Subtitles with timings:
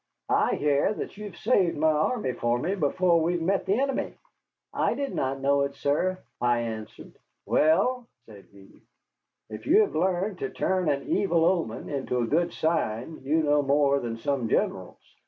[0.29, 3.79] "I hear that you have saved my army for me before we have met the
[3.79, 4.15] enemy."
[4.73, 7.13] "I did not know it, sir," I answered.
[7.45, 8.81] "Well," said he,
[9.51, 13.61] "if you have learned to turn an evil omen into a good sign, you know
[13.61, 15.17] more than some generals.